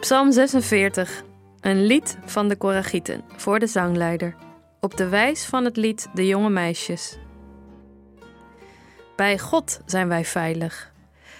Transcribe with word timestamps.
Psalm 0.00 0.32
46, 0.32 1.22
een 1.60 1.86
lied 1.86 2.18
van 2.24 2.48
de 2.48 2.56
Koragieten 2.56 3.22
voor 3.36 3.58
de 3.58 3.66
zangleider, 3.66 4.34
op 4.80 4.96
de 4.96 5.08
wijs 5.08 5.44
van 5.44 5.64
het 5.64 5.76
lied 5.76 6.08
De 6.14 6.26
Jonge 6.26 6.50
Meisjes. 6.50 7.18
Bij 9.16 9.38
God 9.38 9.80
zijn 9.86 10.08
wij 10.08 10.24
veilig. 10.24 10.92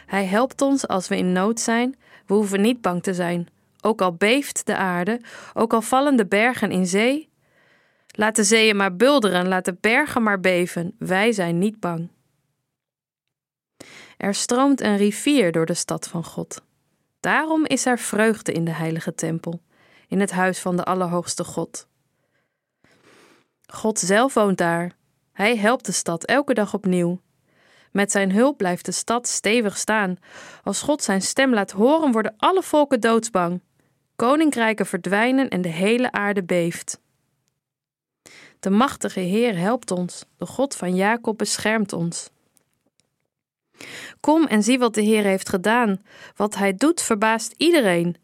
Hij 0.06 0.24
helpt 0.24 0.62
ons 0.62 0.88
als 0.88 1.08
we 1.08 1.16
in 1.16 1.32
nood 1.32 1.60
zijn. 1.60 1.96
We 2.26 2.34
hoeven 2.34 2.60
niet 2.60 2.80
bang 2.80 3.02
te 3.02 3.14
zijn. 3.14 3.48
Ook 3.80 4.00
al 4.00 4.14
beeft 4.14 4.66
de 4.66 4.76
aarde, 4.76 5.20
ook 5.54 5.72
al 5.72 5.82
vallen 5.82 6.16
de 6.16 6.26
bergen 6.26 6.70
in 6.70 6.86
zee. 6.86 7.28
Laat 8.08 8.36
de 8.36 8.44
zeeën 8.44 8.76
maar 8.76 8.96
bulderen, 8.96 9.48
laat 9.48 9.64
de 9.64 9.76
bergen 9.80 10.22
maar 10.22 10.40
beven. 10.40 10.94
Wij 10.98 11.32
zijn 11.32 11.58
niet 11.58 11.80
bang. 11.80 12.10
Er 14.16 14.34
stroomt 14.34 14.80
een 14.80 14.96
rivier 14.96 15.52
door 15.52 15.66
de 15.66 15.74
stad 15.74 16.08
van 16.08 16.24
God. 16.24 16.68
Daarom 17.20 17.66
is 17.66 17.86
er 17.86 17.98
vreugde 17.98 18.52
in 18.52 18.64
de 18.64 18.70
heilige 18.70 19.14
tempel, 19.14 19.62
in 20.08 20.20
het 20.20 20.30
huis 20.30 20.58
van 20.58 20.76
de 20.76 20.84
Allerhoogste 20.84 21.44
God. 21.44 21.88
God 23.66 23.98
zelf 23.98 24.34
woont 24.34 24.58
daar. 24.58 24.92
Hij 25.32 25.56
helpt 25.56 25.86
de 25.86 25.92
stad 25.92 26.24
elke 26.24 26.54
dag 26.54 26.74
opnieuw. 26.74 27.20
Met 27.92 28.10
zijn 28.10 28.32
hulp 28.32 28.56
blijft 28.56 28.84
de 28.84 28.92
stad 28.92 29.28
stevig 29.28 29.76
staan. 29.76 30.16
Als 30.62 30.82
God 30.82 31.02
zijn 31.02 31.22
stem 31.22 31.54
laat 31.54 31.70
horen, 31.70 32.12
worden 32.12 32.34
alle 32.36 32.62
volken 32.62 33.00
doodsbang. 33.00 33.60
Koninkrijken 34.16 34.86
verdwijnen 34.86 35.48
en 35.48 35.62
de 35.62 35.68
hele 35.68 36.12
aarde 36.12 36.44
beeft. 36.44 37.00
De 38.60 38.70
machtige 38.70 39.20
Heer 39.20 39.56
helpt 39.56 39.90
ons, 39.90 40.24
de 40.36 40.46
God 40.46 40.76
van 40.76 40.94
Jacob 40.94 41.38
beschermt 41.38 41.92
ons. 41.92 42.30
Kom 44.20 44.46
en 44.46 44.62
zie 44.62 44.78
wat 44.78 44.94
de 44.94 45.02
Heer 45.02 45.24
heeft 45.24 45.48
gedaan. 45.48 46.02
Wat 46.36 46.54
hij 46.54 46.74
doet 46.74 47.02
verbaast 47.02 47.54
iedereen. 47.56 48.16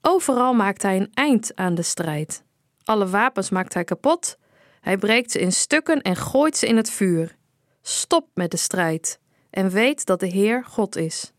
Overal 0.00 0.54
maakt 0.54 0.82
hij 0.82 0.96
een 0.96 1.10
eind 1.14 1.50
aan 1.54 1.74
de 1.74 1.82
strijd. 1.82 2.44
Alle 2.84 3.08
wapens 3.08 3.50
maakt 3.50 3.74
hij 3.74 3.84
kapot. 3.84 4.38
Hij 4.80 4.98
breekt 4.98 5.30
ze 5.30 5.38
in 5.38 5.52
stukken 5.52 6.02
en 6.02 6.16
gooit 6.16 6.56
ze 6.56 6.66
in 6.66 6.76
het 6.76 6.90
vuur. 6.90 7.36
Stop 7.82 8.26
met 8.34 8.50
de 8.50 8.56
strijd 8.56 9.20
en 9.50 9.70
weet 9.70 10.06
dat 10.06 10.20
de 10.20 10.26
Heer 10.26 10.64
God 10.64 10.96
is. 10.96 11.32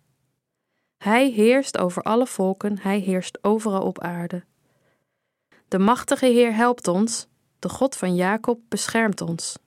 Hij 0.98 1.30
heerst 1.30 1.78
over 1.78 2.04
alle 2.04 2.28
volken, 2.28 2.80
hij 2.80 3.00
heerst 3.00 3.38
overal 3.42 3.82
op 3.82 4.02
aarde. 4.02 4.44
De 5.68 5.80
machtige 5.80 6.26
Heer 6.26 6.56
helpt 6.56 6.88
ons, 6.88 7.28
de 7.60 7.70
God 7.70 7.96
van 7.96 8.16
Jacob 8.16 8.60
beschermt 8.70 9.22
ons. 9.22 9.58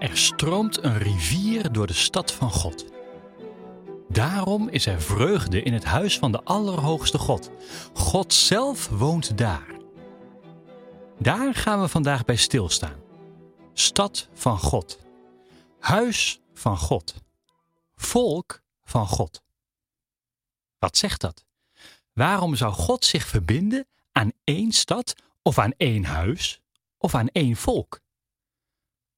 Er 0.00 0.16
stroomt 0.16 0.82
een 0.82 0.98
rivier 0.98 1.72
door 1.72 1.86
de 1.86 1.92
stad 1.92 2.32
van 2.32 2.50
God. 2.50 2.84
Daarom 4.08 4.68
is 4.68 4.86
er 4.86 5.02
vreugde 5.02 5.62
in 5.62 5.72
het 5.72 5.84
huis 5.84 6.18
van 6.18 6.32
de 6.32 6.42
Allerhoogste 6.44 7.18
God. 7.18 7.50
God 7.94 8.32
zelf 8.34 8.88
woont 8.88 9.38
daar. 9.38 9.66
Daar 11.18 11.54
gaan 11.54 11.80
we 11.80 11.88
vandaag 11.88 12.24
bij 12.24 12.36
stilstaan. 12.36 13.00
Stad 13.72 14.28
van 14.32 14.58
God. 14.58 14.98
Huis 15.78 16.40
van 16.54 16.78
God. 16.78 17.14
Volk 17.96 18.62
van 18.84 19.06
God. 19.06 19.42
Wat 20.78 20.96
zegt 20.96 21.20
dat? 21.20 21.44
Waarom 22.12 22.54
zou 22.54 22.72
God 22.72 23.04
zich 23.04 23.26
verbinden 23.26 23.86
aan 24.12 24.32
één 24.44 24.72
stad 24.72 25.14
of 25.42 25.58
aan 25.58 25.72
één 25.76 26.04
huis 26.04 26.60
of 26.98 27.14
aan 27.14 27.28
één 27.28 27.56
volk? 27.56 28.00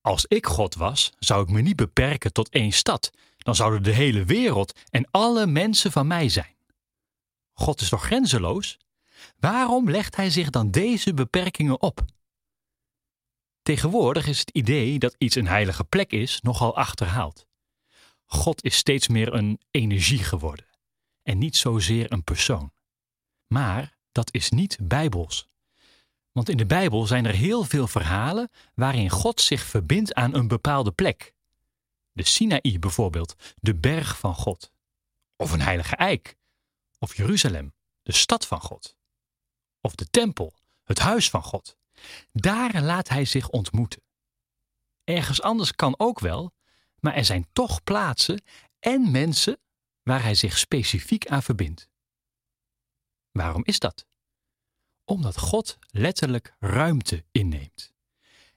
Als 0.03 0.27
ik 0.27 0.47
God 0.47 0.75
was, 0.75 1.13
zou 1.19 1.43
ik 1.43 1.49
me 1.49 1.61
niet 1.61 1.77
beperken 1.77 2.33
tot 2.33 2.49
één 2.49 2.73
stad. 2.73 3.11
Dan 3.37 3.55
zouden 3.55 3.83
de 3.83 3.93
hele 3.93 4.25
wereld 4.25 4.79
en 4.91 5.09
alle 5.11 5.47
mensen 5.47 5.93
van 5.93 6.07
mij 6.07 6.29
zijn. 6.29 6.57
God 7.53 7.81
is 7.81 7.89
toch 7.89 8.05
grenzeloos? 8.05 8.79
Waarom 9.39 9.91
legt 9.91 10.17
hij 10.17 10.31
zich 10.31 10.51
dan 10.51 10.71
deze 10.71 11.15
beperkingen 11.15 11.81
op? 11.83 12.05
Tegenwoordig 13.63 14.27
is 14.27 14.39
het 14.39 14.51
idee 14.51 14.99
dat 14.99 15.15
iets 15.19 15.35
een 15.37 15.47
heilige 15.47 15.85
plek 15.85 16.13
is 16.13 16.41
nogal 16.41 16.77
achterhaald. 16.77 17.47
God 18.25 18.65
is 18.65 18.77
steeds 18.77 19.09
meer 19.09 19.33
een 19.33 19.61
energie 19.71 20.19
geworden 20.25 20.67
en 21.23 21.39
niet 21.39 21.57
zozeer 21.57 22.13
een 22.13 22.25
persoon. 22.25 22.73
Maar 23.47 23.97
dat 24.13 24.35
is 24.35 24.51
niet 24.51 24.79
bijbels. 24.81 25.49
Want 26.33 26.49
in 26.49 26.57
de 26.57 26.67
Bijbel 26.67 27.07
zijn 27.07 27.27
er 27.27 27.35
heel 27.35 27.65
veel 27.65 27.87
verhalen 27.87 28.51
waarin 28.75 29.11
God 29.11 29.41
zich 29.41 29.63
verbindt 29.63 30.15
aan 30.15 30.35
een 30.35 30.49
bepaalde 30.49 30.93
plek. 30.93 31.35
De 32.13 32.25
Sinaï 32.25 32.79
bijvoorbeeld, 32.79 33.55
de 33.61 33.75
berg 33.75 34.19
van 34.19 34.35
God. 34.35 34.73
Of 35.37 35.53
een 35.53 35.61
heilige 35.61 35.97
eik. 35.97 36.37
Of 36.99 37.17
Jeruzalem, 37.17 37.75
de 38.03 38.13
stad 38.13 38.47
van 38.47 38.61
God. 38.61 38.97
Of 39.81 39.95
de 39.95 40.07
tempel, 40.11 40.55
het 40.85 40.99
huis 40.99 41.31
van 41.31 41.43
God. 41.43 41.77
Daar 42.33 42.83
laat 42.83 43.09
hij 43.09 43.25
zich 43.25 43.49
ontmoeten. 43.49 44.03
Ergens 45.05 45.43
anders 45.43 45.73
kan 45.73 45.95
ook 45.99 46.21
wel, 46.21 46.53
maar 47.01 47.15
er 47.15 47.25
zijn 47.25 47.47
toch 47.53 47.83
plaatsen 47.83 48.43
en 48.79 49.11
mensen 49.11 49.61
waar 50.03 50.23
hij 50.23 50.35
zich 50.35 50.59
specifiek 50.59 51.27
aan 51.27 51.43
verbindt. 51.43 51.89
Waarom 53.31 53.65
is 53.65 53.79
dat? 53.79 54.07
Omdat 55.13 55.39
God 55.39 55.79
letterlijk 55.91 56.55
ruimte 56.59 57.25
inneemt. 57.33 57.93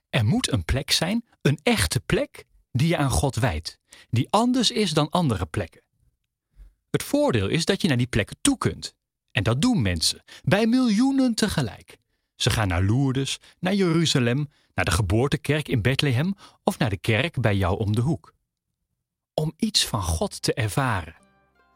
Er 0.10 0.26
moet 0.26 0.52
een 0.52 0.66
plek 0.66 0.92
zijn, 0.92 1.26
een 1.42 1.60
echte 1.64 2.00
plek, 2.00 2.46
die 2.72 2.88
je 2.88 2.98
aan 2.98 3.10
God 3.10 3.36
wijdt, 3.36 3.80
die 4.10 4.28
anders 4.30 4.72
is 4.72 4.92
dan 4.92 5.10
andere 5.10 5.46
plekken. 5.46 5.82
Het 6.90 7.04
voordeel 7.04 7.48
is 7.48 7.66
dat 7.66 7.82
je 7.82 7.88
naar 7.88 7.98
die 7.98 8.08
plekken 8.08 8.38
toe 8.42 8.58
kunt. 8.58 8.96
En 9.32 9.44
dat 9.44 9.62
doen 9.62 9.82
mensen, 9.82 10.24
bij 10.44 10.68
miljoenen 10.68 11.34
tegelijk. 11.34 11.98
Ze 12.36 12.50
gaan 12.50 12.68
naar 12.68 12.84
Lourdes, 12.84 13.40
naar 13.60 13.74
Jeruzalem, 13.74 14.50
naar 14.74 14.86
de 14.86 14.92
geboortekerk 14.92 15.68
in 15.68 15.82
Bethlehem 15.82 16.36
of 16.64 16.78
naar 16.78 16.90
de 16.90 16.98
kerk 16.98 17.42
bij 17.42 17.56
jou 17.56 17.80
om 17.80 17.96
de 17.96 18.02
hoek. 18.02 18.34
Om 19.34 19.54
iets 19.58 19.86
van 19.86 20.04
God 20.04 20.42
te 20.42 20.54
ervaren, 20.54 21.16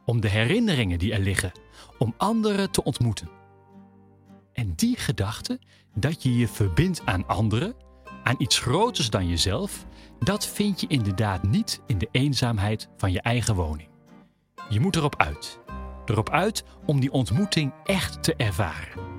om 0.05 0.21
de 0.21 0.29
herinneringen 0.29 0.99
die 0.99 1.13
er 1.13 1.19
liggen, 1.19 1.51
om 1.97 2.13
anderen 2.17 2.71
te 2.71 2.83
ontmoeten. 2.83 3.38
En 4.59 4.73
die 4.75 4.97
gedachte 4.97 5.59
dat 5.95 6.23
je 6.23 6.37
je 6.37 6.47
verbindt 6.47 7.01
aan 7.05 7.27
anderen, 7.27 7.75
aan 8.23 8.35
iets 8.37 8.59
groters 8.59 9.09
dan 9.09 9.27
jezelf, 9.27 9.85
dat 10.19 10.47
vind 10.47 10.81
je 10.81 10.87
inderdaad 10.87 11.43
niet 11.43 11.81
in 11.85 11.97
de 11.97 12.07
eenzaamheid 12.11 12.89
van 12.97 13.11
je 13.11 13.21
eigen 13.21 13.55
woning. 13.55 13.89
Je 14.69 14.79
moet 14.79 14.95
erop 14.95 15.15
uit. 15.15 15.59
Erop 16.05 16.29
uit 16.29 16.63
om 16.85 16.99
die 16.99 17.11
ontmoeting 17.11 17.73
echt 17.83 18.23
te 18.23 18.35
ervaren. 18.35 19.18